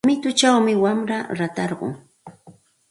[0.07, 1.91] Mituchawmi wamra ratarqun.